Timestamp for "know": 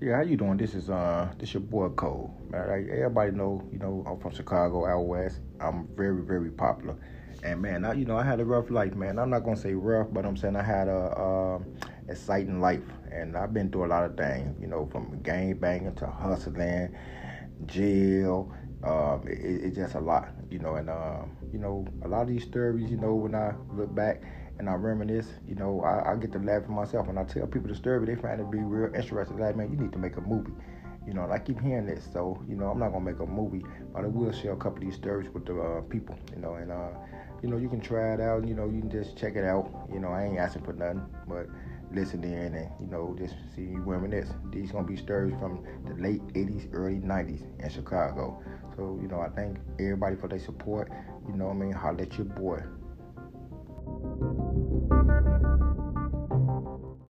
3.32-3.68, 3.80-4.04, 8.04-8.16, 14.68-14.86, 20.58-20.76, 21.58-21.86, 22.96-23.14, 25.54-25.82, 31.14-31.26, 32.54-32.66, 36.42-36.56, 37.48-37.56, 38.54-38.68, 40.00-40.08, 42.86-43.16, 49.08-49.20, 51.36-51.48